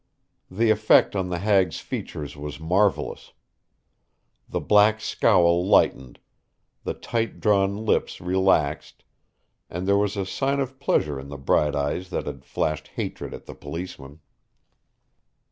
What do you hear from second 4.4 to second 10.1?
The black scowl lightened, the tight drawn lips relaxed, and there